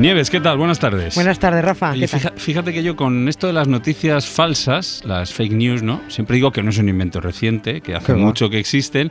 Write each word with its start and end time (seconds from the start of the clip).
Nieves, 0.00 0.30
¿qué 0.30 0.40
tal? 0.40 0.56
Buenas 0.56 0.78
tardes. 0.78 1.14
Buenas 1.14 1.38
tardes, 1.38 1.62
Rafa. 1.62 1.90
Oye, 1.90 2.08
¿Qué 2.08 2.18
tal? 2.18 2.32
fíjate 2.34 2.72
que 2.72 2.82
yo 2.82 2.96
con 2.96 3.28
esto 3.28 3.48
de 3.48 3.52
las 3.52 3.68
noticias 3.68 4.26
falsas, 4.26 5.02
las 5.04 5.34
fake 5.34 5.52
news, 5.52 5.82
¿no? 5.82 6.00
Siempre 6.08 6.36
digo 6.36 6.52
que 6.52 6.62
no 6.62 6.70
es 6.70 6.78
un 6.78 6.88
invento 6.88 7.20
reciente, 7.20 7.82
que 7.82 7.94
hace 7.94 8.06
Qué 8.06 8.12
va. 8.14 8.18
mucho 8.18 8.48
que 8.48 8.58
existen. 8.58 9.10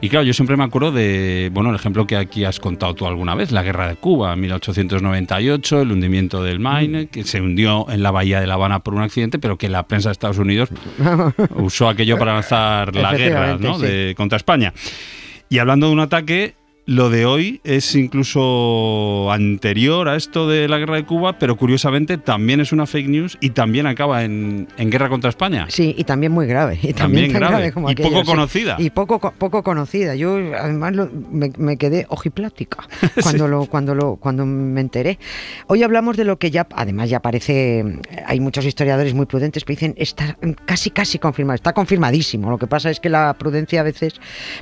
Y 0.00 0.08
claro, 0.08 0.24
yo 0.24 0.32
siempre 0.32 0.56
me 0.56 0.64
acuerdo 0.64 0.92
de, 0.92 1.50
bueno, 1.52 1.68
el 1.68 1.76
ejemplo 1.76 2.06
que 2.06 2.16
aquí 2.16 2.44
has 2.44 2.58
contado 2.58 2.94
tú 2.94 3.06
alguna 3.06 3.34
vez, 3.34 3.52
la 3.52 3.62
guerra 3.62 3.86
de 3.86 3.96
Cuba, 3.96 4.34
1898, 4.34 5.82
el 5.82 5.92
hundimiento 5.92 6.42
del 6.42 6.58
Maine, 6.58 7.08
que 7.08 7.24
se 7.24 7.42
hundió 7.42 7.84
en 7.90 8.02
la 8.02 8.10
bahía 8.10 8.40
de 8.40 8.46
La 8.46 8.54
Habana 8.54 8.78
por 8.78 8.94
un 8.94 9.02
accidente, 9.02 9.38
pero 9.38 9.58
que 9.58 9.68
la 9.68 9.86
prensa 9.86 10.08
de 10.08 10.12
Estados 10.12 10.38
Unidos 10.38 10.70
usó 11.56 11.86
aquello 11.86 12.18
para 12.18 12.32
lanzar 12.32 12.96
la 12.96 13.14
guerra 13.14 13.58
¿no? 13.60 13.78
sí. 13.78 13.82
de, 13.82 14.14
contra 14.16 14.38
España. 14.38 14.72
Y 15.50 15.58
hablando 15.58 15.88
de 15.88 15.92
un 15.92 16.00
ataque, 16.00 16.54
lo 16.90 17.08
de 17.08 17.24
hoy 17.24 17.60
es 17.62 17.94
incluso 17.94 19.30
anterior 19.30 20.08
a 20.08 20.16
esto 20.16 20.48
de 20.48 20.66
la 20.68 20.78
guerra 20.78 20.96
de 20.96 21.04
Cuba, 21.04 21.38
pero 21.38 21.56
curiosamente 21.56 22.18
también 22.18 22.58
es 22.58 22.72
una 22.72 22.84
fake 22.84 23.08
news 23.08 23.38
y 23.40 23.50
también 23.50 23.86
acaba 23.86 24.24
en, 24.24 24.66
en 24.76 24.90
guerra 24.90 25.08
contra 25.08 25.30
España. 25.30 25.66
Sí, 25.68 25.94
y 25.96 26.02
también 26.02 26.32
muy 26.32 26.46
grave. 26.48 26.74
Y 26.82 26.92
También 26.92 26.96
también, 26.96 27.32
grave. 27.32 27.52
grave. 27.54 27.72
como 27.72 27.88
Y 27.90 27.92
aquello, 27.92 28.08
poco 28.10 28.20
sí. 28.22 28.26
conocida. 28.26 28.74
Y 28.80 28.90
poco, 28.90 29.20
co- 29.20 29.32
poco 29.38 29.62
conocida. 29.62 30.16
Yo 30.16 30.36
además 30.58 30.94
lo- 30.96 31.08
me, 31.30 31.52
me 31.58 31.76
quedé 31.76 32.06
ojiplática 32.08 32.78
cuando, 33.22 33.46
lo, 33.46 33.66
cuando, 33.66 33.94
lo, 33.94 34.16
cuando 34.16 34.44
me 34.44 34.80
enteré. 34.80 35.20
Hoy 35.68 35.84
hablamos 35.84 36.16
de 36.16 36.24
lo 36.24 36.40
que 36.40 36.50
ya, 36.50 36.66
además 36.74 37.08
ya 37.08 37.20
parece, 37.20 37.84
hay 38.26 38.40
muchos 38.40 38.64
historiadores 38.64 39.14
muy 39.14 39.26
prudentes 39.26 39.64
que 39.64 39.74
dicen, 39.74 39.94
está 39.96 40.36
casi, 40.64 40.90
casi 40.90 41.20
confirmado, 41.20 41.54
está 41.54 41.72
confirmadísimo. 41.72 42.50
Lo 42.50 42.58
que 42.58 42.66
pasa 42.66 42.90
es 42.90 42.98
que 42.98 43.10
la 43.10 43.36
prudencia 43.38 43.78
a 43.78 43.84
veces, 43.84 44.14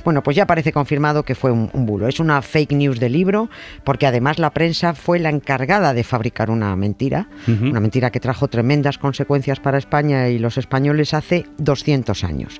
bueno, 0.05 0.21
pues 0.21 0.37
ya 0.37 0.45
parece 0.45 0.71
confirmado 0.71 1.23
que 1.23 1.33
fue 1.33 1.51
un, 1.51 1.71
un 1.73 1.87
bulo. 1.87 2.07
Es 2.07 2.18
una 2.19 2.41
fake 2.41 2.71
news 2.73 2.99
de 2.99 3.09
libro, 3.09 3.49
porque 3.83 4.07
además 4.07 4.39
la 4.39 4.49
prensa 4.51 4.93
fue 4.93 5.19
la 5.19 5.29
encargada 5.29 5.93
de 5.93 6.03
fabricar 6.03 6.49
una 6.49 6.75
mentira, 6.75 7.27
una 7.47 7.79
mentira 7.79 8.11
que 8.11 8.19
trajo 8.19 8.47
tremendas 8.47 8.97
consecuencias 8.97 9.59
para 9.59 9.77
España 9.77 10.29
y 10.29 10.39
los 10.39 10.57
españoles 10.57 11.13
hace 11.13 11.45
200 11.57 12.23
años. 12.23 12.59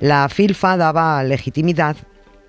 La 0.00 0.28
filfa 0.28 0.76
daba 0.76 1.22
legitimidad 1.22 1.96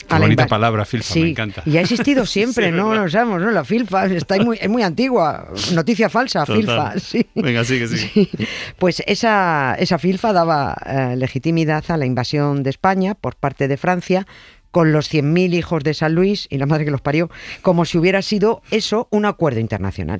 Qué 0.08 0.14
a 0.14 0.20
la 0.20 0.26
bonita 0.26 0.44
invas- 0.44 0.50
palabra, 0.50 0.86
filfa, 0.86 1.14
Sí, 1.16 1.22
me 1.24 1.30
encanta. 1.32 1.64
Y 1.66 1.78
ha 1.78 1.82
existido 1.82 2.26
siempre, 2.28 2.68
Sí, 2.68 2.72
no 2.72 2.90
¿verdad? 2.90 3.06
lo 3.06 3.10
sabemos, 3.10 3.42
¿no? 3.42 3.50
La 3.50 3.64
filfa 3.66 4.06
está 4.06 4.38
muy, 4.38 4.56
es 4.62 4.70
muy 4.70 4.84
antigua. 4.84 5.48
Noticia 5.74 6.10
falsa, 6.10 6.42
Total. 6.46 6.58
filfa. 6.62 7.00
Sí. 7.00 7.26
Venga, 7.34 7.64
sigue, 7.64 7.88
sigue. 7.88 8.08
Sí. 8.14 8.30
Pues 8.78 9.02
esa, 9.08 9.76
esa 9.80 9.98
filfa 9.98 10.32
daba 10.32 10.78
eh, 10.86 11.16
legitimidad 11.18 11.84
a 11.88 11.98
la 11.98 12.06
invasión 12.06 12.62
de 12.62 12.70
España 12.70 13.16
por 13.16 13.36
parte 13.36 13.68
de 13.68 13.78
Francia 13.78 14.28
con 14.76 14.92
los 14.92 15.10
100.000 15.10 15.54
hijos 15.54 15.86
de 15.86 15.94
San 15.94 16.16
Luis 16.16 16.48
y 16.50 16.58
la 16.58 16.66
madre 16.66 16.84
que 16.84 16.92
los 16.92 17.00
parió, 17.00 17.30
como 17.62 17.86
si 17.86 17.98
hubiera 17.98 18.22
sido 18.22 18.62
eso 18.72 19.08
un 19.10 19.24
acuerdo 19.24 19.62
internacional. 19.62 20.20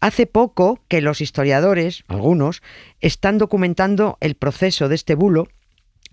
Hace 0.00 0.26
poco 0.26 0.78
que 0.86 1.00
los 1.00 1.20
historiadores, 1.20 2.04
algunos, 2.06 2.62
están 3.00 3.36
documentando 3.36 4.16
el 4.20 4.36
proceso 4.36 4.88
de 4.88 4.94
este 4.94 5.16
bulo 5.16 5.48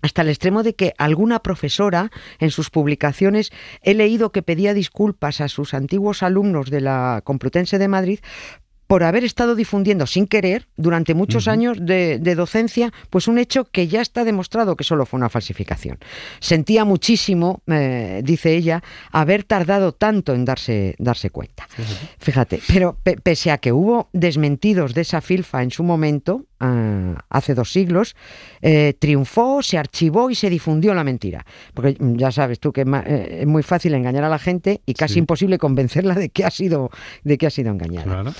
hasta 0.02 0.22
el 0.22 0.28
extremo 0.28 0.64
de 0.64 0.74
que 0.74 0.92
alguna 0.98 1.38
profesora 1.44 2.10
en 2.40 2.50
sus 2.50 2.68
publicaciones 2.68 3.52
he 3.80 3.94
leído 3.94 4.32
que 4.32 4.42
pedía 4.42 4.74
disculpas 4.74 5.40
a 5.40 5.46
sus 5.46 5.72
antiguos 5.72 6.24
alumnos 6.24 6.70
de 6.70 6.80
la 6.80 7.22
Complutense 7.22 7.78
de 7.78 7.86
Madrid 7.86 8.18
por 8.86 9.02
haber 9.02 9.24
estado 9.24 9.54
difundiendo 9.54 10.06
sin 10.06 10.26
querer 10.26 10.66
durante 10.76 11.14
muchos 11.14 11.48
años 11.48 11.78
de, 11.80 12.18
de 12.18 12.34
docencia, 12.34 12.92
pues 13.10 13.28
un 13.28 13.38
hecho 13.38 13.64
que 13.64 13.88
ya 13.88 14.00
está 14.00 14.24
demostrado 14.24 14.76
que 14.76 14.84
solo 14.84 15.06
fue 15.06 15.18
una 15.18 15.28
falsificación. 15.30 15.98
Sentía 16.40 16.84
muchísimo, 16.84 17.62
eh, 17.66 18.20
dice 18.24 18.54
ella, 18.54 18.82
haber 19.10 19.44
tardado 19.44 19.92
tanto 19.92 20.34
en 20.34 20.44
darse, 20.44 20.94
darse 20.98 21.30
cuenta. 21.30 21.66
Fíjate, 22.18 22.60
pero 22.68 22.98
pe- 23.02 23.16
pese 23.16 23.50
a 23.50 23.58
que 23.58 23.72
hubo 23.72 24.08
desmentidos 24.12 24.94
de 24.94 25.00
esa 25.02 25.20
filfa 25.20 25.62
en 25.62 25.70
su 25.70 25.82
momento, 25.82 26.44
ah, 26.60 27.24
hace 27.30 27.54
dos 27.54 27.72
siglos, 27.72 28.14
eh, 28.62 28.94
triunfó, 28.98 29.62
se 29.62 29.78
archivó 29.78 30.30
y 30.30 30.34
se 30.34 30.50
difundió 30.50 30.94
la 30.94 31.04
mentira. 31.04 31.44
Porque 31.72 31.96
ya 32.00 32.30
sabes 32.32 32.60
tú 32.60 32.72
que 32.72 32.82
es 32.82 32.86
eh, 33.06 33.38
es 33.42 33.46
muy 33.46 33.62
fácil 33.62 33.94
engañar 33.94 34.24
a 34.24 34.28
la 34.28 34.38
gente 34.38 34.80
y 34.86 34.94
casi 34.94 35.14
Sí. 35.14 35.18
imposible 35.20 35.58
convencerla 35.58 36.14
de 36.14 36.28
que 36.30 36.44
ha 36.44 36.50
sido, 36.50 36.90
de 37.22 37.38
que 37.38 37.46
ha 37.46 37.50
sido 37.50 37.70
engañada. 37.70 38.04
Claro. 38.04 38.34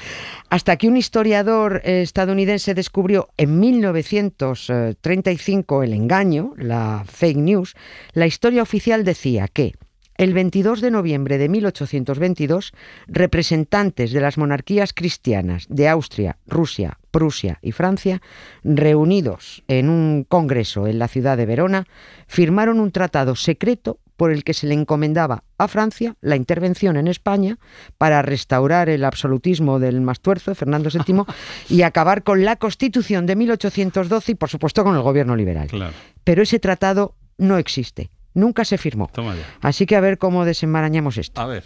Hasta 0.50 0.76
que 0.76 0.88
un 0.88 0.96
historiador 0.96 1.82
eh, 1.84 2.02
estadounidense 2.02 2.74
descubrió 2.74 3.28
en 3.36 3.60
1935 3.60 5.82
el 5.82 5.92
engaño, 5.92 6.54
la 6.56 7.04
fake 7.06 7.38
news, 7.38 7.74
la 8.12 8.26
historia 8.26 8.62
oficial 8.62 9.04
decía 9.04 9.48
que 9.48 9.74
el 10.16 10.32
22 10.32 10.80
de 10.80 10.92
noviembre 10.92 11.38
de 11.38 11.48
1822, 11.48 12.72
representantes 13.08 14.12
de 14.12 14.20
las 14.20 14.38
monarquías 14.38 14.92
cristianas 14.92 15.66
de 15.68 15.88
Austria, 15.88 16.38
Rusia, 16.46 17.00
Prusia 17.10 17.58
y 17.62 17.72
Francia, 17.72 18.22
reunidos 18.62 19.64
en 19.66 19.88
un 19.88 20.22
congreso 20.22 20.86
en 20.86 21.00
la 21.00 21.08
ciudad 21.08 21.36
de 21.36 21.46
Verona, 21.46 21.88
firmaron 22.28 22.78
un 22.78 22.92
tratado 22.92 23.34
secreto 23.34 23.98
por 24.16 24.30
el 24.30 24.44
que 24.44 24.54
se 24.54 24.66
le 24.66 24.74
encomendaba 24.74 25.44
a 25.58 25.68
Francia 25.68 26.16
la 26.20 26.36
intervención 26.36 26.96
en 26.96 27.08
España 27.08 27.58
para 27.98 28.22
restaurar 28.22 28.88
el 28.88 29.04
absolutismo 29.04 29.78
del 29.78 30.00
Mastuerzo, 30.00 30.54
Fernando 30.54 30.90
VII, 30.90 31.24
y 31.68 31.82
acabar 31.82 32.22
con 32.22 32.44
la 32.44 32.56
Constitución 32.56 33.26
de 33.26 33.36
1812 33.36 34.32
y, 34.32 34.34
por 34.34 34.48
supuesto, 34.48 34.84
con 34.84 34.94
el 34.94 35.02
gobierno 35.02 35.36
liberal. 35.36 35.68
Claro. 35.68 35.92
Pero 36.22 36.42
ese 36.42 36.58
tratado 36.58 37.14
no 37.38 37.58
existe, 37.58 38.10
nunca 38.32 38.64
se 38.64 38.78
firmó. 38.78 39.10
Toma 39.12 39.34
ya. 39.34 39.42
Así 39.60 39.86
que 39.86 39.96
a 39.96 40.00
ver 40.00 40.18
cómo 40.18 40.44
desenmarañamos 40.44 41.16
esto. 41.16 41.40
A 41.40 41.46
ver. 41.46 41.64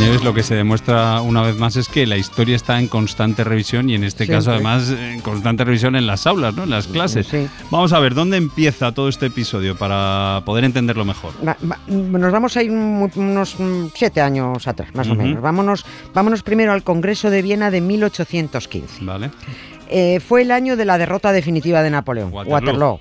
Nieves, 0.00 0.24
lo 0.24 0.32
que 0.32 0.42
se 0.42 0.54
demuestra 0.54 1.20
una 1.20 1.42
vez 1.42 1.56
más 1.58 1.76
es 1.76 1.86
que 1.88 2.06
la 2.06 2.16
historia 2.16 2.56
está 2.56 2.78
en 2.80 2.88
constante 2.88 3.44
revisión 3.44 3.90
y 3.90 3.94
en 3.94 4.02
este 4.04 4.26
caso 4.26 4.50
además 4.50 4.88
en 4.88 5.20
constante 5.20 5.62
revisión 5.62 5.94
en 5.94 6.06
las 6.06 6.26
aulas, 6.26 6.54
¿no? 6.54 6.64
en 6.64 6.70
las 6.70 6.86
clases. 6.86 7.26
Sí. 7.26 7.46
Vamos 7.70 7.92
a 7.92 7.98
ver, 7.98 8.14
¿dónde 8.14 8.38
empieza 8.38 8.92
todo 8.92 9.10
este 9.10 9.26
episodio 9.26 9.76
para 9.76 10.42
poder 10.46 10.64
entenderlo 10.64 11.04
mejor? 11.04 11.34
Va- 11.46 11.56
va- 11.70 11.78
nos 11.86 12.32
vamos 12.32 12.56
a 12.56 12.62
ir 12.62 12.70
unos 12.70 13.60
mm, 13.60 13.88
siete 13.94 14.22
años 14.22 14.66
atrás, 14.66 14.88
más 14.94 15.06
o 15.08 15.14
menos. 15.14 15.42
Vámonos, 15.42 15.84
vámonos 16.14 16.42
primero 16.42 16.72
al 16.72 16.82
Congreso 16.82 17.28
de 17.28 17.42
Viena 17.42 17.70
de 17.70 17.82
1815. 17.82 19.04
¿Vale? 19.04 19.30
Eh, 19.92 20.20
fue 20.20 20.42
el 20.42 20.52
año 20.52 20.76
de 20.76 20.84
la 20.84 20.98
derrota 20.98 21.32
definitiva 21.32 21.82
de 21.82 21.90
Napoleón. 21.90 22.32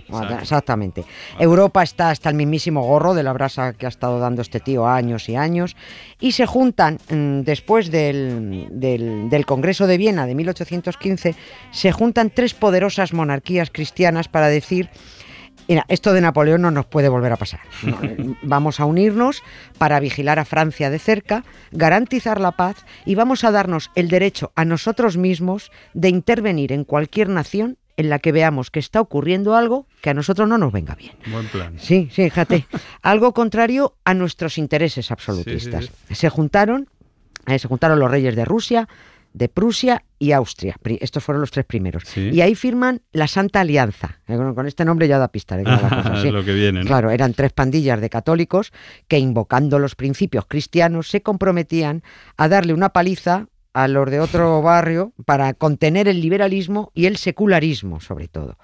Waterloo. 0.09 0.39
Exactamente. 0.41 1.03
Europa 1.39 1.83
está 1.83 2.09
hasta 2.09 2.29
el 2.29 2.35
mismísimo 2.35 2.81
gorro 2.81 3.13
de 3.13 3.21
la 3.21 3.31
brasa 3.31 3.73
que 3.73 3.85
ha 3.85 3.89
estado 3.89 4.19
dando 4.19 4.41
este 4.41 4.59
tío 4.59 4.87
años 4.87 5.29
y 5.29 5.35
años. 5.35 5.75
Y 6.19 6.31
se 6.31 6.45
juntan, 6.47 6.97
mm, 7.09 7.41
después 7.41 7.91
del, 7.91 8.67
del- 8.71 9.29
del 9.29 9.45
Congreso 9.45 9.85
de 9.85 9.97
Viena 9.97 10.25
de 10.25 10.33
1815, 10.35 11.35
se 11.71 11.91
juntan 11.91 12.31
tres 12.31 12.53
poderosas 12.55 13.13
monarquías 13.13 13.69
cristianas 13.69 14.27
para 14.27 14.47
decir... 14.47 14.89
Mira, 15.69 15.85
esto 15.87 16.13
de 16.13 16.21
Napoleón 16.21 16.63
no 16.63 16.71
nos 16.71 16.87
puede 16.87 17.09
volver 17.09 17.31
a 17.31 17.37
pasar. 17.37 17.61
Eh, 18.01 18.33
Vamos 18.41 18.79
a 18.79 18.85
unirnos 18.85 19.43
para 19.77 19.99
vigilar 19.99 20.39
a 20.39 20.45
Francia 20.45 20.89
de 20.89 20.99
cerca, 20.99 21.43
garantizar 21.71 22.41
la 22.41 22.51
paz 22.51 22.85
y 23.05 23.15
vamos 23.15 23.43
a 23.43 23.51
darnos 23.51 23.91
el 23.95 24.07
derecho 24.07 24.51
a 24.55 24.65
nosotros 24.65 25.17
mismos 25.17 25.71
de 25.93 26.09
intervenir 26.09 26.71
en 26.71 26.85
cualquier 26.85 27.29
nación 27.29 27.77
en 27.97 28.09
la 28.09 28.19
que 28.19 28.31
veamos 28.31 28.71
que 28.71 28.79
está 28.79 29.01
ocurriendo 29.01 29.55
algo 29.55 29.85
que 30.01 30.09
a 30.09 30.13
nosotros 30.13 30.47
no 30.47 30.57
nos 30.57 30.71
venga 30.71 30.95
bien. 30.95 31.13
Buen 31.31 31.47
plan. 31.47 31.75
Sí, 31.77 32.09
sí, 32.11 32.23
fíjate. 32.23 32.65
Algo 33.01 33.33
contrario 33.33 33.95
a 34.05 34.13
nuestros 34.13 34.57
intereses 34.57 35.11
absolutistas. 35.11 35.85
Sí, 35.85 35.91
sí, 36.07 36.15
Se 36.15 36.29
juntaron, 36.29 36.87
eh, 37.45 37.59
se 37.59 37.67
juntaron 37.67 37.99
los 37.99 38.09
reyes 38.09 38.35
de 38.37 38.45
Rusia, 38.45 38.87
de 39.33 39.49
Prusia 39.49 40.03
y 40.17 40.31
Austria. 40.31 40.75
Estos 40.99 41.23
fueron 41.23 41.41
los 41.41 41.51
tres 41.51 41.65
primeros. 41.65 42.03
Sí. 42.05 42.29
Y 42.31 42.41
ahí 42.41 42.55
firman 42.55 43.01
la 43.11 43.27
Santa 43.27 43.61
Alianza. 43.61 44.19
Eh, 44.27 44.37
Con 44.37 44.67
este 44.67 44.85
nombre 44.85 45.07
ya 45.07 45.17
da 45.17 45.29
pista. 45.29 45.57
Claro, 46.85 47.11
eran 47.11 47.33
tres 47.33 47.51
pandillas 47.53 48.01
de 48.01 48.09
católicos 48.09 48.71
que, 49.07 49.19
invocando 49.19 49.79
los 49.79 49.95
principios 49.95 50.45
cristianos, 50.47 51.09
se 51.09 51.21
comprometían 51.21 52.03
a 52.37 52.47
darle 52.47 52.73
una 52.73 52.89
paliza 52.89 53.47
a 53.73 53.87
los 53.87 54.09
de 54.09 54.19
otro 54.19 54.61
barrio 54.63 55.13
para 55.25 55.53
contener 55.53 56.07
el 56.07 56.21
liberalismo 56.21 56.91
y 56.93 57.05
el 57.05 57.17
secularismo, 57.17 57.99
sobre 57.99 58.27
todo. 58.27 58.57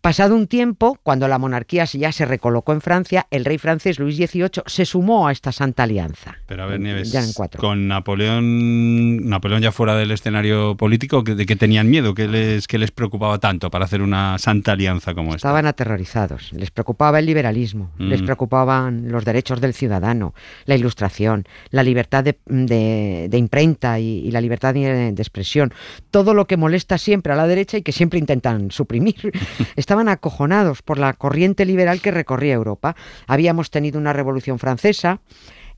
Pasado 0.00 0.34
un 0.34 0.46
tiempo, 0.46 0.98
cuando 1.02 1.28
la 1.28 1.38
monarquía 1.38 1.84
ya 1.84 2.10
se 2.10 2.24
recolocó 2.24 2.72
en 2.72 2.80
Francia, 2.80 3.26
el 3.30 3.44
rey 3.44 3.58
francés 3.58 3.98
Luis 3.98 4.16
XVIII 4.16 4.62
se 4.64 4.86
sumó 4.86 5.28
a 5.28 5.32
esta 5.32 5.52
santa 5.52 5.82
alianza. 5.82 6.38
Pero 6.46 6.62
a 6.62 6.66
ver, 6.66 6.80
Nieves, 6.80 7.12
con 7.58 7.86
Napoleón, 7.86 9.28
Napoleón 9.28 9.60
ya 9.60 9.72
fuera 9.72 9.94
del 9.96 10.10
escenario 10.10 10.74
político, 10.78 11.22
¿de 11.22 11.44
qué 11.44 11.54
tenían 11.54 11.90
miedo? 11.90 12.14
¿Qué 12.14 12.28
les, 12.28 12.66
qué 12.66 12.78
les 12.78 12.92
preocupaba 12.92 13.38
tanto 13.38 13.70
para 13.70 13.84
hacer 13.84 14.00
una 14.00 14.38
santa 14.38 14.72
alianza 14.72 15.12
como 15.12 15.34
esta? 15.34 15.48
Estaban 15.48 15.66
aterrorizados. 15.66 16.50
Les 16.54 16.70
preocupaba 16.70 17.18
el 17.18 17.26
liberalismo, 17.26 17.90
les 17.98 18.22
mm. 18.22 18.24
preocupaban 18.24 19.12
los 19.12 19.26
derechos 19.26 19.60
del 19.60 19.74
ciudadano, 19.74 20.32
la 20.64 20.76
ilustración, 20.76 21.44
la 21.68 21.82
libertad 21.82 22.24
de, 22.24 23.28
imprenta 23.32 24.00
y, 24.00 24.30
la 24.30 24.40
libertad 24.40 24.72
de, 24.72 25.12
de 25.12 25.22
expresión. 25.22 25.74
Todo 26.10 26.32
lo 26.32 26.46
que 26.46 26.56
molesta 26.56 26.96
siempre 26.96 27.34
a 27.34 27.36
la 27.36 27.46
derecha 27.46 27.76
y 27.76 27.82
que 27.82 27.92
siempre 27.92 28.18
intentan 28.18 28.70
suprimir. 28.70 29.30
estaban 29.90 30.08
acojonados 30.08 30.82
por 30.82 30.98
la 30.98 31.12
corriente 31.14 31.64
liberal 31.64 32.00
que 32.00 32.12
recorría 32.12 32.54
Europa. 32.54 32.94
Habíamos 33.26 33.72
tenido 33.72 33.98
una 33.98 34.12
revolución 34.12 34.60
francesa, 34.60 35.18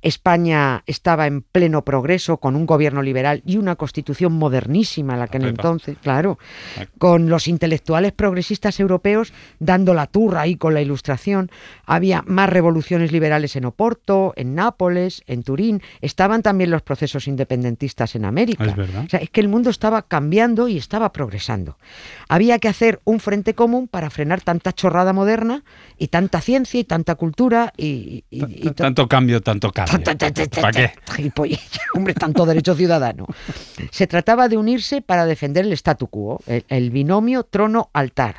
España 0.02 0.82
estaba 0.86 1.26
en 1.26 1.42
pleno 1.42 1.84
progreso 1.84 2.36
con 2.38 2.56
un 2.56 2.66
gobierno 2.66 3.02
liberal 3.02 3.42
y 3.46 3.56
una 3.56 3.76
constitución 3.76 4.32
modernísima, 4.32 5.16
la 5.16 5.28
que 5.28 5.38
en 5.38 5.44
entonces, 5.44 5.96
claro, 6.02 6.38
con 6.98 7.28
los 7.28 7.48
intelectuales 7.48 8.12
progresistas 8.12 8.80
europeos 8.80 9.32
dando 9.58 9.94
la 9.94 10.06
turra 10.06 10.42
ahí 10.42 10.56
con 10.56 10.74
la 10.74 10.82
ilustración. 10.82 11.50
Había 11.86 12.22
más 12.26 12.50
revoluciones 12.50 13.12
liberales 13.12 13.56
en 13.56 13.64
Oporto, 13.64 14.32
en 14.36 14.54
Nápoles, 14.54 15.22
en 15.26 15.42
Turín. 15.42 15.82
Estaban 16.00 16.42
también 16.42 16.70
los 16.70 16.82
procesos 16.82 17.28
independentistas 17.28 18.14
en 18.14 18.24
América. 18.24 18.64
Es 18.64 18.76
verdad. 18.76 19.04
O 19.06 19.08
sea, 19.08 19.20
es 19.20 19.30
que 19.30 19.40
el 19.40 19.48
mundo 19.48 19.70
estaba 19.70 20.02
cambiando 20.02 20.68
y 20.68 20.76
estaba 20.76 21.12
progresando. 21.12 21.78
Había 22.28 22.58
que 22.58 22.68
hacer 22.68 23.00
un 23.04 23.20
frente 23.20 23.54
común 23.54 23.88
para 23.88 24.10
frenar 24.10 24.40
tanta 24.40 24.72
chorrada 24.72 25.12
moderna 25.12 25.64
y 25.98 26.08
tanta 26.08 26.40
ciencia 26.40 26.80
y 26.80 26.84
tanta 26.84 27.14
cultura 27.14 27.72
y, 27.76 28.24
tanto 28.74 29.08
cambio, 29.08 29.40
tanto 29.40 29.70
cambio. 29.70 29.91
¿Para 30.60 30.72
qué? 30.72 30.92
Hombre, 31.94 32.14
tanto 32.14 32.46
derecho 32.46 32.74
ciudadano. 32.74 33.26
Se 33.90 34.06
trataba 34.06 34.48
de 34.48 34.56
unirse 34.56 35.02
para 35.02 35.26
defender 35.26 35.64
el 35.64 35.72
statu 35.72 36.06
quo, 36.06 36.40
el, 36.46 36.90
binomio 36.90 37.44
trono-altar, 37.44 38.36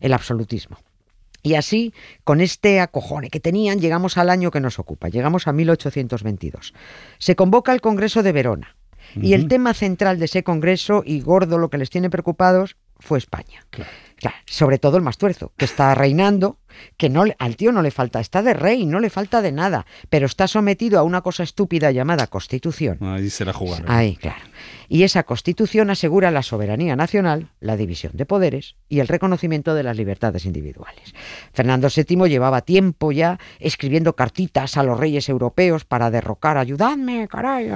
el 0.00 0.12
absolutismo. 0.12 0.78
Y 1.42 1.54
así, 1.54 1.92
con 2.24 2.40
este 2.40 2.80
acojone 2.80 3.28
que 3.28 3.40
tenían, 3.40 3.78
llegamos 3.78 4.16
al 4.16 4.30
año 4.30 4.50
que 4.50 4.60
nos 4.60 4.78
ocupa, 4.78 5.08
llegamos 5.08 5.46
a 5.46 5.52
1822. 5.52 6.72
Se 7.18 7.36
convoca 7.36 7.72
el 7.72 7.82
Congreso 7.82 8.22
de 8.22 8.32
Verona. 8.32 8.76
Y 9.16 9.34
el 9.34 9.46
tema 9.46 9.74
central 9.74 10.18
de 10.18 10.24
ese 10.24 10.42
Congreso, 10.42 11.02
y 11.04 11.20
gordo 11.20 11.58
lo 11.58 11.70
que 11.70 11.78
les 11.78 11.90
tiene 11.90 12.10
preocupados, 12.10 12.76
fue 12.98 13.18
España. 13.18 13.64
Sobre 14.46 14.78
todo 14.78 14.96
el 14.96 15.02
más 15.02 15.18
tuerzo, 15.18 15.52
que 15.56 15.64
está 15.64 15.94
reinando 15.94 16.58
que 16.96 17.08
no 17.08 17.24
al 17.38 17.56
tío 17.56 17.72
no 17.72 17.82
le 17.82 17.90
falta, 17.90 18.20
está 18.20 18.42
de 18.42 18.54
rey, 18.54 18.86
no 18.86 19.00
le 19.00 19.10
falta 19.10 19.42
de 19.42 19.52
nada, 19.52 19.86
pero 20.10 20.26
está 20.26 20.48
sometido 20.48 20.98
a 20.98 21.02
una 21.02 21.20
cosa 21.20 21.42
estúpida 21.42 21.90
llamada 21.90 22.26
Constitución. 22.26 22.98
Ahí 23.00 23.30
se 23.30 23.44
la 23.44 23.52
jugaron. 23.52 23.90
Ahí, 23.90 24.16
claro. 24.16 24.42
Y 24.88 25.02
esa 25.02 25.22
Constitución 25.24 25.90
asegura 25.90 26.30
la 26.30 26.42
soberanía 26.42 26.94
nacional, 26.94 27.48
la 27.60 27.76
división 27.76 28.12
de 28.14 28.26
poderes 28.26 28.76
y 28.88 29.00
el 29.00 29.08
reconocimiento 29.08 29.74
de 29.74 29.82
las 29.82 29.96
libertades 29.96 30.44
individuales. 30.44 31.14
Fernando 31.52 31.88
VII 31.94 32.28
llevaba 32.28 32.60
tiempo 32.62 33.10
ya 33.10 33.38
escribiendo 33.58 34.14
cartitas 34.14 34.76
a 34.76 34.82
los 34.82 34.98
reyes 34.98 35.28
europeos 35.28 35.84
para 35.84 36.10
derrocar, 36.10 36.58
ayudadme, 36.58 37.28
caray, 37.28 37.70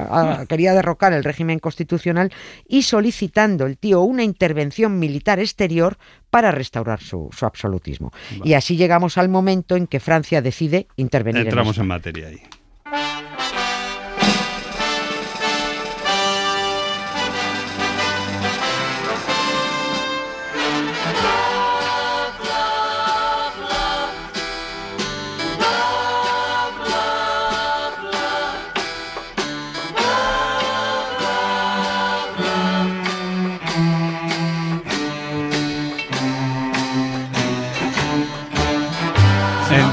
quería 0.49 0.75
derrocar 0.75 1.13
el 1.13 1.25
régimen 1.25 1.59
constitucional 1.59 2.33
y 2.67 2.83
solicitando 2.83 3.67
el 3.67 3.79
tío 3.79 4.03
una 4.03 4.23
intervención 4.23 4.99
militar 4.99 5.41
exterior 5.41 5.99
para 6.31 6.51
restaurar 6.51 7.01
su, 7.01 7.31
absolutismo. 7.43 8.13
Y 8.45 8.55
así 8.55 8.77
llegamos 8.77 9.19
al 9.19 9.29
momento 9.29 9.77
en 9.77 9.87
que 9.87 10.01
Francia 10.01 10.43
decide 10.43 10.87
intervenir. 10.97 11.43
Entramos 11.43 11.79
en 11.79 11.87
materia 11.87 12.29
ahí. 12.29 12.41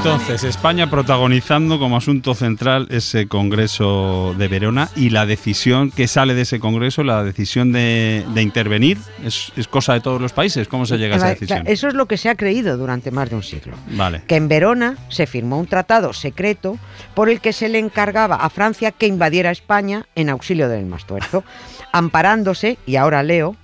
Entonces, 0.06 0.44
España 0.44 0.88
protagonizando 0.88 1.80
como 1.80 1.96
asunto 1.96 2.36
central 2.36 2.86
ese 2.90 3.26
Congreso 3.26 4.36
de 4.38 4.46
Verona 4.46 4.88
y 4.94 5.10
la 5.10 5.26
decisión 5.26 5.90
que 5.90 6.06
sale 6.06 6.34
de 6.34 6.42
ese 6.42 6.60
Congreso, 6.60 7.02
la 7.02 7.24
decisión 7.24 7.72
de, 7.72 8.24
intervenir, 8.36 8.98
es, 9.24 9.50
cosa 9.68 9.94
de 9.94 10.00
todos 10.00 10.20
los 10.20 10.32
países. 10.32 10.68
¿Cómo 10.68 10.86
se 10.86 10.96
llega 10.96 11.16
a 11.16 11.18
esa 11.18 11.28
decisión? 11.30 11.64
Eso 11.66 11.88
es 11.88 11.94
lo 11.94 12.06
que 12.06 12.18
se 12.18 12.28
ha 12.28 12.36
creído 12.36 12.76
durante 12.76 13.10
más 13.10 13.30
de 13.30 13.34
un 13.34 13.42
siglo. 13.42 13.76
Vale. 13.88 14.22
Que 14.28 14.36
en 14.36 14.46
Verona 14.46 14.96
se 15.08 15.26
firmó 15.26 15.58
un 15.58 15.66
tratado 15.66 16.12
secreto 16.12 16.78
por 17.16 17.28
el 17.28 17.40
que 17.40 17.52
se 17.52 17.68
le 17.68 17.80
encargaba 17.80 18.36
a 18.36 18.48
Francia 18.48 18.92
que 18.92 19.08
invadiera 19.08 19.50
España 19.50 20.06
en 20.14 20.30
auxilio 20.30 20.68
del 20.68 20.86
Mastuerzo, 20.86 21.42
amparándose, 21.92 22.78
y 22.86 22.94
ahora 22.94 23.24
leo, 23.24 23.56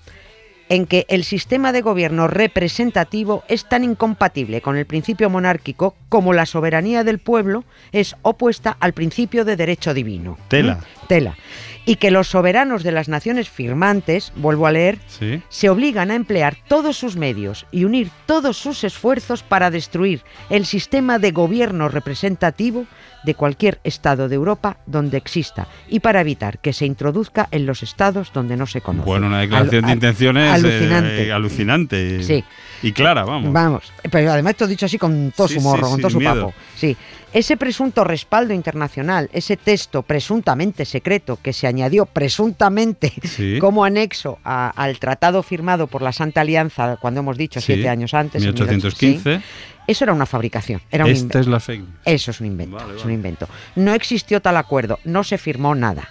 en 0.73 0.87
que 0.87 1.05
el 1.11 1.23
sistema 1.25 1.71
de 1.71 1.83
gobierno 1.83 2.29
representativo 2.29 3.45
es 3.47 3.69
tan 3.69 3.85
incompatible 3.85 4.63
con 4.63 4.79
el 4.79 4.87
principio 4.87 5.29
monárquico 5.29 5.95
como 6.09 6.33
la 6.33 6.47
soberanía 6.47 7.05
del 7.05 7.19
pueblo 7.19 7.65
es 7.93 8.17
opuesta 8.23 8.79
al 8.81 8.95
principio 8.95 9.45
de 9.45 9.57
derecho 9.57 9.93
divino. 9.93 10.39
Tela. 10.49 10.77
¿Mm? 10.77 11.07
Tela. 11.09 11.37
Y 11.85 11.97
que 11.97 12.11
los 12.11 12.29
soberanos 12.29 12.85
de 12.85 12.93
las 12.93 13.11
naciones 13.11 13.51
firmantes, 13.51 14.33
vuelvo 14.37 14.67
a 14.67 14.73
leer, 14.73 14.99
se 15.51 15.69
obligan 15.69 16.11
a 16.11 16.15
emplear 16.15 16.57
todos 16.69 16.97
sus 16.97 17.17
medios 17.17 17.67
y 17.71 17.85
unir 17.85 18.09
todos 18.25 18.57
sus 18.57 18.83
esfuerzos 18.83 19.43
para 19.43 19.71
destruir 19.71 20.23
el 20.49 20.65
sistema 20.65 21.19
de 21.19 21.33
gobierno 21.33 21.91
representativo 21.91 22.87
de 23.25 23.35
cualquier 23.35 23.81
estado 23.85 24.29
de 24.29 24.35
Europa 24.35 24.79
donde 24.87 25.17
exista 25.17 25.69
y 25.89 26.01
para 26.01 26.21
evitar 26.21 26.59
que 26.59 26.73
se 26.73 26.87
introduzca 26.87 27.49
en 27.51 27.67
los 27.67 27.83
estados 27.83 28.33
donde 28.33 28.57
no 28.57 28.67
se 28.67 28.81
conoce. 28.81 29.07
Bueno, 29.07 29.27
una 29.27 29.41
declaración 29.41 29.87
de 29.87 29.93
intenciones 29.93 30.62
alucinante. 30.69 31.33
alucinante. 31.33 32.23
Sí. 32.23 32.45
Y 32.83 32.93
clara, 32.93 33.25
vamos. 33.25 33.53
Vamos, 33.53 33.93
pero 34.11 34.33
además 34.33 34.53
esto 34.53 34.67
dicho 34.67 34.87
así 34.87 34.99
con 34.99 35.33
todo 35.37 35.49
su 35.49 35.61
morro, 35.61 35.89
con 35.91 36.01
todo 36.01 36.11
su 36.11 36.21
papo. 36.21 36.53
Sí. 36.75 36.97
Ese 37.33 37.57
presunto 37.57 38.05
respaldo 38.05 38.53
internacional, 38.53 39.31
ese 39.33 39.57
texto 39.57 40.03
presuntamente 40.03 40.85
secreto 40.85 41.39
que 41.43 41.55
se 41.55 41.67
añadió 41.67 42.05
presuntamente 42.05 43.13
como 43.61 43.85
anexo 43.85 44.39
al 44.45 44.99
tratado 44.99 45.43
firmado 45.43 45.87
por 45.87 46.03
la 46.03 46.13
Santa 46.13 46.43
Alianza, 46.43 46.99
cuando 47.01 47.21
hemos 47.21 47.39
dicho 47.39 47.61
siete 47.61 47.89
años 47.89 48.13
antes, 48.13 48.43
1815. 48.43 49.41
Eso 49.87 50.05
era 50.05 50.13
una 50.13 50.27
fabricación. 50.27 50.81
Era 50.91 51.09
Esta 51.09 51.41
es 51.41 51.49
la 51.49 51.59
fake 51.59 51.85
Eso 52.05 52.31
es 52.31 52.41
un 52.41 52.47
invento. 52.47 52.79
es 52.97 53.05
un 53.05 53.11
invento. 53.11 53.49
No 53.75 53.95
existió 53.95 54.41
tal 54.41 54.57
acuerdo, 54.57 55.01
no 55.05 55.25
se 55.25 55.39
firmó 55.39 55.75
nada. 55.75 56.09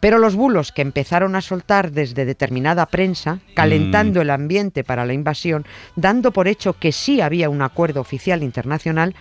Pero 0.00 0.18
los 0.18 0.34
bulos 0.34 0.72
que 0.72 0.82
empezaron 0.82 1.34
a 1.34 1.40
soltar 1.40 1.90
desde 1.92 2.26
determinada 2.26 2.84
prensa, 2.86 3.38
calentando 3.54 4.20
mm. 4.20 4.22
el 4.22 4.30
ambiente 4.30 4.84
para 4.84 5.06
la 5.06 5.14
invasión, 5.14 5.64
dando 5.96 6.32
por 6.32 6.48
hecho 6.48 6.74
que 6.74 6.92
sí 6.92 7.22
había 7.22 7.48
un 7.48 7.62
acuerdo 7.62 8.02
oficial 8.02 8.42
internacional, 8.42 9.14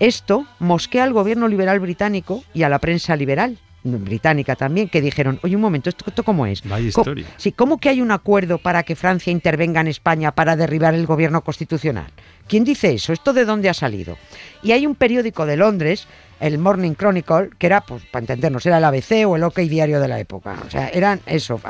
esto 0.00 0.46
mosquea 0.58 1.04
al 1.04 1.12
gobierno 1.12 1.46
liberal 1.46 1.78
británico 1.78 2.42
y 2.52 2.64
a 2.64 2.68
la 2.68 2.78
prensa 2.80 3.14
liberal 3.14 3.58
británica 3.82 4.56
también, 4.56 4.88
que 4.88 5.00
dijeron, 5.00 5.40
oye, 5.42 5.56
un 5.56 5.62
momento, 5.62 5.88
¿esto, 5.88 6.22
cómo 6.22 6.46
es? 6.46 6.62
Vaya 6.64 6.88
historia. 6.88 7.26
Sí, 7.36 7.52
¿cómo 7.52 7.78
que 7.78 7.88
hay 7.88 8.00
un 8.00 8.10
acuerdo 8.10 8.58
para 8.58 8.82
que 8.82 8.96
Francia 8.96 9.30
intervenga 9.30 9.80
en 9.80 9.88
España 9.88 10.32
para 10.32 10.56
derribar 10.56 10.94
el 10.94 11.06
gobierno 11.06 11.42
constitucional? 11.42 12.10
¿Quién 12.46 12.64
dice 12.64 12.92
eso? 12.92 13.12
¿Esto 13.12 13.32
de 13.32 13.44
dónde 13.44 13.68
ha 13.68 13.74
salido? 13.74 14.18
Y 14.62 14.72
hay 14.72 14.86
un 14.86 14.94
periódico 14.94 15.46
de 15.46 15.56
Londres, 15.56 16.06
el 16.40 16.58
Morning 16.58 16.92
Chronicle, 16.92 17.50
que 17.58 17.66
era, 17.66 17.80
pues 17.80 18.02
para 18.10 18.22
entendernos, 18.22 18.66
era 18.66 18.78
el 18.78 18.84
ABC 18.84 19.26
o 19.26 19.36
el 19.36 19.44
OK 19.44 19.60
Diario 19.60 20.00
de 20.00 20.08
la 20.08 20.18
época. 20.18 20.56
O 20.66 20.70
sea, 20.70 20.88
eran 20.88 21.20
eso, 21.26 21.60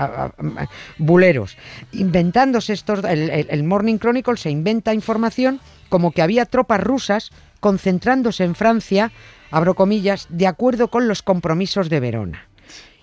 buleros. 0.99 1.57
Inventándose 1.93 2.73
estos, 2.73 3.05
el 3.05 3.63
Morning 3.65 3.99
Chronicle 3.99 4.37
se 4.37 4.51
inventa 4.51 4.95
información 4.95 5.61
como 5.89 6.13
que 6.13 6.23
había 6.23 6.47
tropas 6.47 6.81
rusas 6.81 7.31
concentrándose 7.61 8.45
en 8.45 8.55
Francia 8.55 9.13
abro 9.51 9.75
comillas, 9.75 10.27
de 10.31 10.47
acuerdo 10.47 10.89
con 10.89 11.09
los 11.09 11.23
compromisos 11.23 11.89
de 11.89 12.01
Verona 12.01 12.49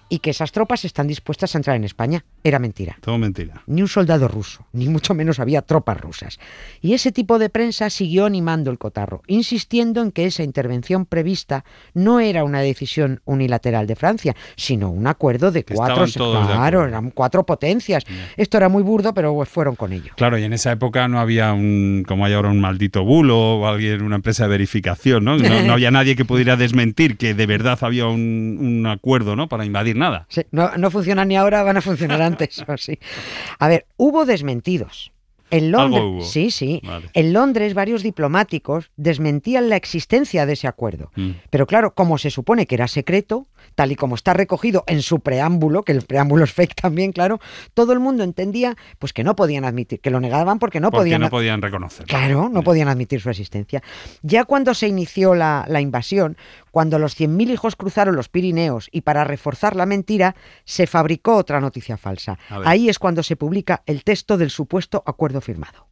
y 0.09 0.19
que 0.19 0.29
esas 0.29 0.51
tropas 0.51 0.85
están 0.85 1.07
dispuestas 1.07 1.53
a 1.53 1.57
entrar 1.57 1.75
en 1.75 1.83
España. 1.83 2.23
Era 2.47 2.59
mentira. 2.59 2.97
Todo 3.01 3.17
mentira. 3.17 3.61
Ni 3.67 3.81
un 3.81 3.87
soldado 3.87 4.27
ruso, 4.27 4.65
ni 4.73 4.87
mucho 4.87 5.13
menos 5.13 5.39
había 5.39 5.61
tropas 5.61 5.99
rusas. 5.99 6.39
Y 6.81 6.93
ese 6.93 7.11
tipo 7.11 7.39
de 7.39 7.49
prensa 7.49 7.89
siguió 7.89 8.25
animando 8.25 8.71
el 8.71 8.77
cotarro, 8.77 9.21
insistiendo 9.27 10.01
en 10.01 10.11
que 10.11 10.25
esa 10.25 10.43
intervención 10.43 11.05
prevista 11.05 11.65
no 11.93 12.19
era 12.19 12.43
una 12.43 12.61
decisión 12.61 13.21
unilateral 13.25 13.87
de 13.87 13.95
Francia, 13.95 14.35
sino 14.55 14.89
un 14.89 15.07
acuerdo 15.07 15.51
de 15.51 15.63
Que 15.63 15.73
cuatro, 15.73 16.05
de 16.05 16.11
claro, 16.11 16.85
eran 16.85 17.11
cuatro 17.11 17.45
potencias. 17.45 18.03
Esto 18.35 18.57
era 18.57 18.69
muy 18.69 18.83
burdo, 18.83 19.13
pero 19.13 19.45
fueron 19.45 19.75
con 19.75 19.93
ello. 19.93 20.13
Claro, 20.15 20.37
y 20.37 20.43
en 20.43 20.53
esa 20.53 20.71
época 20.71 21.07
no 21.07 21.19
había 21.19 21.53
un, 21.53 22.03
como 22.07 22.25
hay 22.25 22.33
ahora, 22.33 22.49
un 22.49 22.59
maldito 22.59 23.03
bulo 23.03 23.59
o 23.59 23.67
alguien, 23.67 24.01
una 24.01 24.15
empresa 24.15 24.43
de 24.43 24.49
verificación, 24.49 25.23
¿no? 25.23 25.37
No, 25.37 25.63
no 25.63 25.73
había 25.73 25.91
nadie 25.91 26.15
que 26.15 26.25
pudiera 26.25 26.55
desmentir 26.55 27.17
que 27.17 27.33
de 27.33 27.45
verdad 27.45 27.77
había 27.81 28.07
un, 28.07 28.57
un 28.59 28.87
acuerdo, 28.87 29.35
¿no? 29.35 29.47
Para 29.47 29.65
invadir 29.65 29.95
nada. 29.95 30.25
Sí, 30.29 30.41
no, 30.51 30.75
no 30.77 30.91
funcionan 30.91 31.27
ni 31.27 31.35
ahora, 31.35 31.63
van 31.63 31.77
a 31.77 31.81
funcionar 31.81 32.21
antes. 32.21 32.36
o 32.67 32.77
sí. 32.77 32.99
A 33.59 33.67
ver, 33.67 33.85
hubo 33.97 34.25
desmentidos. 34.25 35.11
En 35.49 35.71
Londres, 35.71 36.01
Algo 36.01 36.15
hubo. 36.17 36.23
sí, 36.23 36.51
sí. 36.51 36.81
Vale. 36.83 37.09
En 37.13 37.31
Londres, 37.31 37.73
varios 37.73 38.03
diplomáticos 38.03 38.91
desmentían 38.97 39.69
la 39.69 39.77
existencia 39.77 40.45
de 40.45 40.53
ese 40.53 40.67
acuerdo. 40.67 41.11
Mm. 41.15 41.31
Pero 41.49 41.65
claro, 41.65 41.93
como 41.93 42.17
se 42.17 42.31
supone 42.31 42.65
que 42.65 42.75
era 42.75 42.89
secreto, 42.89 43.47
tal 43.75 43.91
y 43.93 43.95
como 43.95 44.15
está 44.15 44.33
recogido 44.33 44.83
en 44.87 45.01
su 45.01 45.21
preámbulo, 45.21 45.83
que 45.83 45.93
el 45.93 46.01
preámbulo 46.01 46.43
es 46.43 46.51
fake 46.51 46.75
también, 46.75 47.13
claro, 47.13 47.39
todo 47.73 47.93
el 47.93 47.99
mundo 47.99 48.25
entendía 48.25 48.75
pues 48.99 49.13
que 49.13 49.23
no 49.23 49.37
podían 49.37 49.63
admitir, 49.63 50.01
que 50.01 50.09
lo 50.09 50.19
negaban 50.19 50.59
porque 50.59 50.81
no 50.81 50.91
Porque 50.91 51.03
podían 51.03 51.21
no 51.21 51.29
podían 51.29 51.61
reconocerlo. 51.61 52.07
Claro, 52.07 52.49
no 52.49 52.61
podían 52.61 52.89
admitir 52.89 53.21
su 53.21 53.29
existencia. 53.29 53.81
Ya 54.23 54.43
cuando 54.43 54.73
se 54.73 54.89
inició 54.89 55.33
la, 55.33 55.65
la 55.69 55.79
invasión, 55.79 56.35
cuando 56.77 56.99
los 56.99 57.19
100.000 57.19 57.49
hijos 57.49 57.75
cruzaron 57.75 58.15
los 58.15 58.29
Pirineos 58.29 58.87
y 58.91 59.01
para 59.01 59.23
reforzar 59.23 59.75
la 59.75 59.87
mentira, 59.87 60.35
se 60.63 60.85
fabricó 60.85 61.35
otra 61.35 61.59
noticia 61.59 61.97
falsa. 61.97 62.37
Ahí 62.65 62.87
es 62.87 62.99
cuando 62.99 63.23
se 63.23 63.35
publica 63.35 63.81
el 63.87 64.03
texto 64.03 64.37
del 64.37 64.51
supuesto 64.51 65.01
acuerdo 65.07 65.41
firmado. 65.41 65.86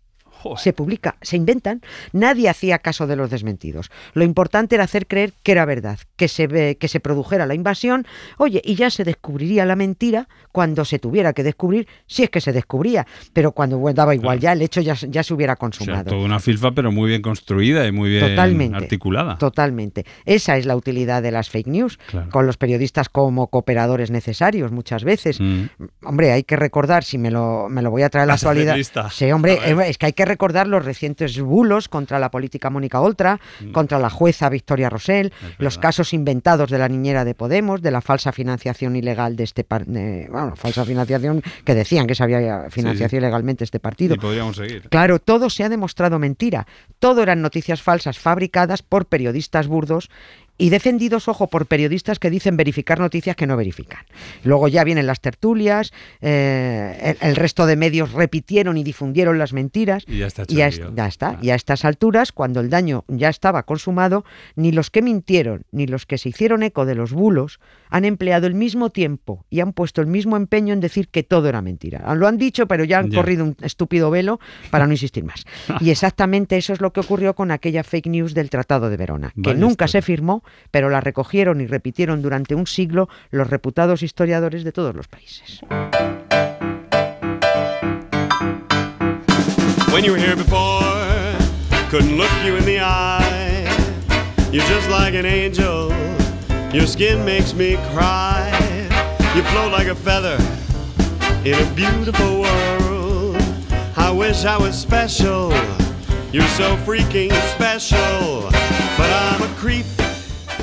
Joder. 0.46 0.60
Se 0.64 0.74
publica, 0.74 1.16
se 1.22 1.38
inventan. 1.38 1.82
Nadie 2.14 2.50
hacía 2.50 2.78
caso 2.80 3.08
de 3.08 3.16
los 3.16 3.32
desmentidos. 3.32 3.90
Lo 4.14 4.24
importante 4.24 4.76
era 4.76 4.84
hacer 4.84 5.08
creer 5.08 5.34
que 5.42 5.52
era 5.54 5.66
verdad, 5.66 5.98
que 6.18 6.28
se, 6.28 6.46
ve, 6.46 6.78
que 6.80 6.88
se 6.88 7.00
produjera 7.00 7.48
la 7.48 7.56
invasión, 7.56 8.06
oye, 8.38 8.62
y 8.64 8.76
ya 8.76 8.92
se 8.92 9.04
descubriría 9.04 9.66
la 9.66 9.76
mentira 9.76 10.28
cuando 10.52 10.86
se 10.86 11.00
tuviera 11.00 11.34
que 11.34 11.42
descubrir, 11.44 11.88
si 12.06 12.24
es 12.24 12.30
que 12.30 12.42
se 12.42 12.54
descubría. 12.54 13.08
Pero 13.34 13.54
cuando 13.54 13.80
bueno, 13.80 13.96
daba 13.96 14.14
igual, 14.14 14.40
Claro. 14.40 14.42
ya 14.42 14.52
el 14.54 14.62
hecho 14.62 14.82
ya, 14.82 14.94
ya 14.94 15.24
se 15.24 15.34
hubiera 15.34 15.54
O 15.54 15.56
sea, 15.56 15.60
consumado. 15.60 16.04
toda 16.06 16.24
una 16.24 16.40
filfa, 16.40 16.72
pero 16.74 16.92
muy 16.92 17.10
bien 17.10 17.22
construida 17.24 17.88
y 17.88 17.92
muy 17.92 18.10
bien 18.12 18.30
Totalmente. 18.30 18.78
articulada. 18.78 19.38
Totalmente. 19.40 20.06
Esa 20.26 20.58
es 20.58 20.66
la 20.68 20.76
utilidad 20.76 21.24
de 21.24 21.32
las 21.32 21.50
fake 21.50 21.68
news, 21.68 21.98
Claro. 22.10 22.30
con 22.30 22.46
los 22.46 22.58
periodistas 22.58 23.10
como 23.10 23.48
cooperadores 23.48 24.12
necesarios 24.12 24.72
muchas 24.72 25.04
veces. 25.04 25.40
Mm. 25.42 25.64
Hombre, 26.04 26.32
hay 26.32 26.44
que 26.44 26.56
recordar, 26.56 27.04
si 27.04 27.18
me 27.18 27.32
lo, 27.32 27.68
me 27.70 27.82
lo 27.82 27.90
voy 27.90 28.04
a 28.04 28.10
traer 28.10 28.24
a 28.24 28.28
la 28.28 28.34
actualidad. 28.36 28.76
Sí, 29.12 29.32
hombre, 29.32 29.60
A 29.60 29.88
es 29.88 29.98
que 29.98 30.06
hay 30.08 30.14
que 30.14 30.26
recordar 30.36 30.68
los 30.68 30.84
recientes 30.84 31.40
bulos 31.40 31.88
contra 31.88 32.20
la 32.20 32.30
política 32.30 32.70
Mónica 32.70 33.00
Oltra, 33.00 33.40
contra 33.72 34.00
la 34.00 34.10
jueza 34.10 34.50
Victoria 34.50 34.90
Rosell, 34.90 35.32
Mm. 35.36 35.64
Los 35.64 35.78
casos 35.78 36.14
inventados 36.14 36.70
de 36.70 36.78
la 36.78 36.88
niñera 36.90 37.24
de 37.24 37.34
Podemos, 37.36 37.82
de 37.82 37.90
la 37.92 38.02
falsa 38.02 38.32
financiación 38.32 38.96
ilegal 38.96 39.36
de 39.36 39.44
este 39.46 39.64
par- 39.64 39.86
de- 39.86 40.28
bueno, 40.30 40.56
falsa 40.56 40.84
financiación 40.86 41.42
que 41.64 41.74
decían 41.74 42.06
que 42.08 42.16
se 42.16 42.24
había 42.24 42.70
financiado 42.70 43.16
ilegalmente 43.18 43.64
este 43.64 43.80
partido. 43.80 44.16
Y 44.16 44.18
podríamos 44.20 44.56
seguir. 44.58 44.90
Claro, 44.90 45.20
todo 45.20 45.50
se 45.50 45.64
ha 45.64 45.70
demostrado 45.70 46.20
mentira. 46.20 46.68
Todo 47.00 47.24
eran 47.24 47.42
noticias 47.42 47.82
falsas 47.82 48.20
fabricadas 48.20 48.82
por 48.82 49.06
periodistas 49.06 49.68
burdos 49.68 50.10
y 50.58 50.70
defendidos, 50.70 51.28
ojo, 51.28 51.48
por 51.48 51.66
periodistas 51.66 52.20
que 52.20 52.30
dicen 52.30 52.56
verificar 52.58 53.00
noticias 53.00 53.36
que 53.36 53.46
no 53.48 53.58
verifican. 53.58 54.06
Luego 54.44 54.68
ya 54.68 54.84
vienen 54.84 55.06
las 55.08 55.20
tertulias, 55.22 55.92
eh, 56.22 57.16
el, 57.22 57.30
el 57.30 57.36
resto 57.36 57.66
de 57.66 57.76
medios 57.76 58.14
repitieron 58.14 58.78
y 58.78 58.84
difundieron 58.84 59.38
las 59.38 59.54
mentiras. 59.54 60.04
Y 60.08 60.20
ya 60.20 60.28
está 60.28 60.44
Y 60.48 60.56
ya, 60.56 60.68
es- 60.68 60.82
ya 60.96 61.08
está. 61.08 61.30
Ah. 61.30 61.40
Y 61.42 61.50
a 61.50 61.56
estas 61.56 61.86
alturas, 61.86 62.32
cuando 62.32 62.60
el 62.60 62.70
daño 62.70 63.04
ya 63.08 63.30
estaba 63.30 63.64
consumado, 63.64 64.26
ni 64.56 64.72
los 64.72 64.90
que 64.90 65.02
mintieron 65.02 65.64
ni 65.72 65.88
los 65.88 66.06
que 66.06 66.18
se 66.18 66.30
hicieron 66.30 66.64
eco 66.64 66.86
de 66.86 66.96
los 66.96 67.12
bulos 67.14 67.60
han 67.90 68.06
empleado 68.06 68.48
el 68.48 68.56
mismo 68.56 68.90
tiempo 68.90 69.46
y 69.50 69.60
han 69.60 69.74
puesto 69.74 70.02
el 70.02 70.08
mismo 70.08 70.36
empeño 70.38 70.74
en 70.74 70.80
decir 70.80 71.08
que 71.10 71.24
todo 71.24 71.48
era 71.50 71.62
mentira. 71.62 72.14
Lo 72.16 72.28
han 72.28 72.38
dicho, 72.38 72.68
pero 72.68 72.84
ya 72.84 73.00
han 73.00 73.10
Ya. 73.12 73.18
corrido 73.20 73.44
un 73.46 73.56
estúpido 73.62 74.10
velo 74.10 74.40
para 74.72 74.86
no 74.88 74.94
insistir 74.94 75.24
más. 75.24 75.46
Y 75.82 75.90
exactamente 75.92 76.58
eso 76.58 76.74
es 76.74 76.82
lo 76.82 76.92
que 76.94 77.00
ocurrió 77.02 77.36
con 77.36 77.52
aquella 77.52 77.84
fake 77.84 78.08
news 78.08 78.34
del 78.34 78.50
Tratado 78.50 78.90
de 78.90 78.98
Verona, 78.98 79.30
que 79.36 79.42
Vaya 79.50 79.60
nunca 79.60 79.86
historia. 79.86 79.88
se 79.88 80.02
firmó, 80.02 80.44
pero 80.72 80.90
la 80.90 81.02
recogieron 81.02 81.62
y 81.62 81.68
repitieron 81.68 82.22
durante 82.22 82.56
un 82.56 82.68
siglo 82.68 83.10
los 83.32 83.50
reputados 83.50 84.04
historiadores 84.04 84.64
de 84.64 84.72
todos 84.72 84.96
los 84.96 85.08
países. 85.08 85.62
When 89.92 90.04
you 90.04 90.12
were 90.12 90.20
here 90.20 90.36
before, 90.36 90.84
couldn't 91.90 92.18
look 92.18 92.30
you 92.46 92.58
in 92.58 92.66
the 92.66 92.82
eye. 92.82 93.66
You're 94.52 94.66
just 94.66 94.90
like 94.90 95.16
an 95.16 95.26
angel. 95.26 95.90
Your 96.74 96.86
skin 96.86 97.24
makes 97.24 97.54
me 97.54 97.78
cry. 97.94 98.52
You 99.34 99.44
float 99.44 99.72
like 99.72 99.88
a 99.88 99.96
feather 99.96 100.38
in 101.46 101.56
a 101.56 101.74
beautiful 101.74 102.42
world. 102.42 103.38
I 103.96 104.12
wish 104.12 104.44
I 104.44 104.58
was 104.58 104.78
special. 104.78 105.52
You're 106.34 106.48
so 106.50 106.76
freaking 106.86 107.32
special. 107.56 108.50
But 108.98 109.10
I'm 109.10 109.42
a 109.44 109.54
creep. 109.56 109.86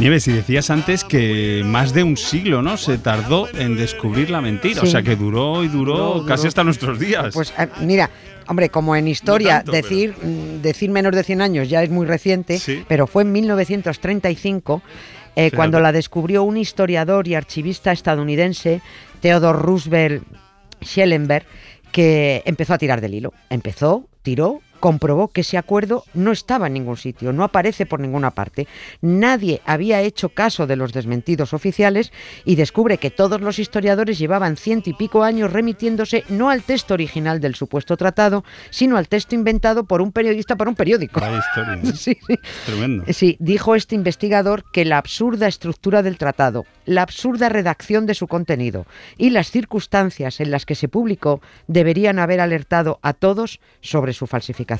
Nieves, 0.02 0.26
y 0.26 0.32
decías 0.32 0.68
antes 0.71 1.04
que 1.04 1.62
más 1.64 1.94
de 1.94 2.02
un 2.02 2.16
siglo, 2.16 2.61
¿no? 2.61 2.76
Se 2.76 2.99
tardó 2.99 3.47
en 3.54 3.76
descubrir 3.76 4.30
la 4.30 4.40
mentira. 4.40 4.82
O 4.82 4.87
sea, 4.87 5.00
que 5.02 5.14
duró 5.14 5.62
y 5.62 5.68
duró, 5.68 5.94
Duró, 5.97 6.14
duró. 6.14 6.26
casi 6.26 6.49
hasta 6.49 6.64
nuestros 6.64 6.99
días. 6.99 7.32
Pues 7.32 7.54
eh, 7.56 7.68
mira, 7.82 8.11
hombre, 8.49 8.68
como 8.68 8.97
en 8.97 9.06
historia, 9.06 9.59
tanto, 9.59 9.71
decir, 9.71 10.14
mm, 10.21 10.61
decir 10.61 10.90
menos 10.90 11.14
de 11.14 11.23
100 11.23 11.40
años 11.40 11.68
ya 11.68 11.85
es 11.85 11.90
muy 11.90 12.04
reciente, 12.04 12.59
Sí. 12.59 12.82
pero 12.88 13.06
fue 13.06 13.23
en 13.23 13.30
1935 13.30 14.82
eh, 15.37 15.52
cuando 15.52 15.78
la 15.78 15.92
descubrió 15.92 16.42
un 16.42 16.56
historiador 16.56 17.28
y 17.28 17.37
archivista 17.37 17.92
estadounidense, 17.92 18.80
Theodore 19.21 19.59
Roosevelt 19.61 20.25
Schellenberg, 20.85 21.47
que 21.92 22.42
empezó 22.44 22.75
a 22.75 22.78
tirar 22.78 23.00
del 23.00 23.14
hilo. 23.14 23.32
Empezó, 23.50 24.09
tiró, 24.23 24.62
comprobó 24.83 25.29
que 25.29 25.43
ese 25.43 25.59
acuerdo 25.59 26.03
no 26.12 26.33
estaba 26.33 26.67
en 26.67 26.73
ningún 26.73 26.97
sitio, 26.97 27.33
no 27.33 27.45
aparece 27.45 27.87
por 27.87 28.01
ninguna 28.01 28.33
parte. 28.33 28.67
Nadie 29.01 29.62
había 29.65 30.01
hecho 30.01 30.31
caso 30.31 30.67
de 30.67 30.75
los 30.75 30.93
desmentidos 30.93 31.55
oficiales 31.55 32.12
y 32.45 32.57
descubre 32.57 32.99
que 32.99 33.12
todos 33.12 33.41
los 33.41 33.61
historiadores 33.61 34.19
llevaban 34.19 34.57
ciento 34.57 34.91
y 34.91 34.95
pico 34.95 35.23
años 35.23 35.53
remitiéndose 35.53 36.25
no 36.31 36.51
al 36.51 36.65
texto 36.65 36.95
original 36.95 37.41
del 37.41 37.55
supuesto 37.55 37.97
tratado, 37.97 38.43
sino 38.71 38.97
al 38.97 39.07
texto 39.07 39.37
inventado 39.37 39.85
por 39.85 40.03
un 40.03 40.11
periodista 40.11 40.57
para 40.57 40.69
un 40.69 40.75
periódico. 40.75 41.21
Vaya 41.21 41.39
historia. 41.39 41.77
¿no? 41.77 41.93
Sí, 42.03 42.19
sí. 42.27 42.39
Tremendo. 42.67 43.05
Sí, 43.12 43.37
dijo 43.39 43.77
este 43.77 43.95
investigador 43.95 44.65
que 44.73 44.85
la 44.85 44.99
absurda 44.99 45.47
estructura 45.47 46.03
del 46.03 46.19
tratado, 46.19 46.67
la 46.87 47.03
absurda 47.03 47.49
redacción 47.49 48.05
de 48.07 48.15
su 48.15 48.27
contenido 48.27 48.87
y 49.17 49.31
las 49.31 49.53
circunstancias 49.53 50.41
en 50.41 50.51
las 50.51 50.67
que 50.67 50.75
se 50.75 50.89
publicó 50.89 51.41
deberían 51.69 52.19
haber 52.19 52.41
alertado 52.41 52.99
a 53.03 53.12
todos 53.12 53.61
sobre 53.81 54.12
su 54.12 54.27
falsificación. 54.27 54.72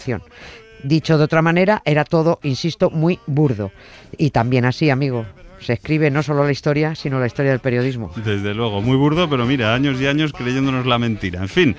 Dicho 0.83 1.17
de 1.17 1.25
otra 1.25 1.43
manera, 1.43 1.83
era 1.85 2.05
todo, 2.05 2.41
insisto, 2.43 2.91
muy 2.91 3.21
burdo. 3.27 3.71
Y 4.19 4.31
también 4.31 4.65
así, 4.65 4.91
amigo, 4.91 5.27
se 5.61 5.75
escribe 5.75 6.11
no 6.11 6.23
solo 6.23 6.45
la 6.45 6.51
historia, 6.51 6.95
sino 6.95 7.21
la 7.21 7.27
historia 7.27 7.53
del 7.53 7.61
periodismo. 7.61 8.11
Desde 8.17 8.55
luego, 8.55 8.83
muy 8.83 8.97
burdo, 8.97 9.31
pero 9.31 9.47
mira, 9.47 9.75
años 9.75 10.01
y 10.01 10.07
años 10.07 10.33
creyéndonos 10.33 10.87
la 10.87 10.99
mentira. 10.99 11.41
En 11.41 11.49
fin. 11.49 11.77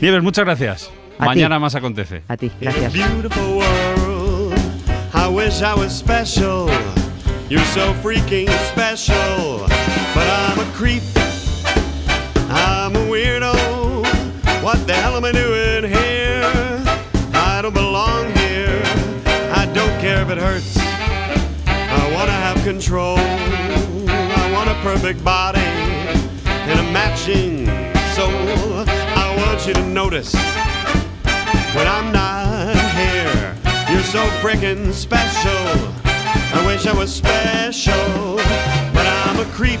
Nieves, 0.00 0.22
muchas 0.22 0.44
gracias. 0.44 0.90
A 1.18 1.24
ti. 1.24 1.26
Mañana 1.26 1.58
más 1.58 1.74
acontece. 1.74 2.22
A 2.28 2.36
ti, 2.36 2.50
gracias. 2.60 2.92
beautiful 2.92 3.58
world. 3.58 4.54
I 5.12 5.26
wish 5.28 5.62
I 5.62 5.74
was 5.74 5.92
special. 5.92 6.68
You're 7.50 7.64
so 7.74 7.92
freaking 8.02 8.48
special. 8.72 9.66
But 10.14 10.26
I'm 10.28 10.60
a 10.60 10.72
creep. 10.76 11.17
If 20.30 20.36
it 20.36 20.42
hurts. 20.42 20.76
I 21.66 22.12
wanna 22.12 22.32
have 22.32 22.62
control. 22.62 23.16
I 23.18 24.52
want 24.52 24.68
a 24.68 24.74
perfect 24.82 25.24
body 25.24 25.60
and 25.60 26.80
a 26.80 26.92
matching 26.92 27.64
soul. 28.14 28.84
I 29.16 29.34
want 29.38 29.66
you 29.66 29.72
to 29.72 29.86
notice 29.86 30.34
when 31.74 31.86
I'm 31.86 32.12
not 32.12 32.76
here. 32.94 33.56
You're 33.90 34.02
so 34.02 34.26
freaking 34.42 34.92
special. 34.92 35.94
I 36.04 36.62
wish 36.66 36.86
I 36.86 36.92
was 36.92 37.14
special, 37.14 38.36
but 38.92 39.06
I'm 39.06 39.40
a 39.40 39.50
creep. 39.52 39.80